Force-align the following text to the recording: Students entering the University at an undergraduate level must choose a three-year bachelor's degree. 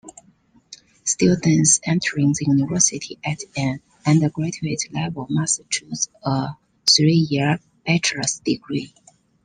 Students 1.03 1.79
entering 1.85 2.29
the 2.33 2.45
University 2.47 3.19
at 3.23 3.43
an 3.55 3.83
undergraduate 4.03 4.81
level 4.91 5.27
must 5.29 5.61
choose 5.69 6.09
a 6.25 6.55
three-year 6.89 7.59
bachelor's 7.85 8.39
degree. 8.43 8.95